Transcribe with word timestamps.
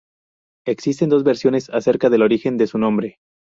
Existe 0.65 1.05
dos 1.05 1.23
versiones 1.23 1.69
acerca 1.69 2.09
del 2.09 2.23
origen 2.23 2.57
de 2.57 2.65
su 2.65 2.79
nombre. 2.79 3.19